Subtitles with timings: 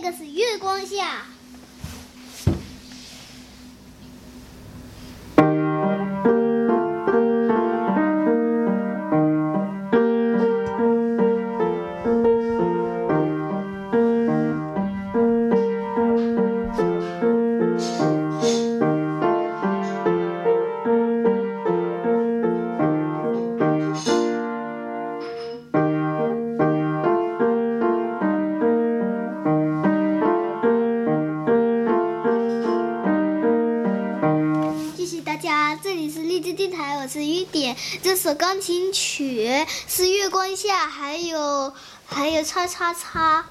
[0.00, 1.26] 这个是月光下。
[35.82, 37.74] 这里是荔枝电台我是雨点。
[38.02, 39.48] 这首钢琴曲
[39.86, 41.72] 是月光下还有
[42.04, 43.46] 还有叉叉叉。